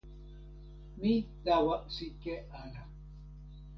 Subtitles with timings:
[0.99, 1.11] mi
[1.45, 2.81] tawa sike ala.